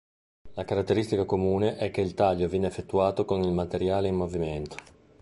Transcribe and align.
La 0.55 0.63
caratteristica 0.65 1.25
comune 1.25 1.77
è 1.77 1.91
che 1.91 2.01
il 2.01 2.15
taglio 2.15 2.47
viene 2.47 2.65
effettuato 2.65 3.23
con 3.23 3.43
il 3.43 3.51
materiale 3.53 4.07
in 4.07 4.15
movimento. 4.15 4.77